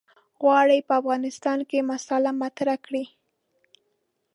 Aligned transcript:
غواړي 0.41 0.77
په 0.87 0.93
افغانستان 1.01 1.59
کې 1.69 1.87
مسأله 1.91 2.31
مطرح 2.41 2.75
کړي. 2.85 3.03